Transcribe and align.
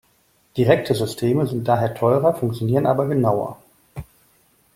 Direkte 0.57 0.95
Systeme 0.95 1.45
sind 1.45 1.67
daher 1.67 1.93
teurer, 1.93 2.33
funktionieren 2.33 2.87
aber 2.87 3.05
genauer. 3.07 3.59